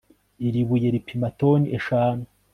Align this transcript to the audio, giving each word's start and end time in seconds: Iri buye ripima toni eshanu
Iri 0.47 0.61
buye 0.67 0.87
ripima 0.95 1.29
toni 1.39 1.67
eshanu 1.77 2.23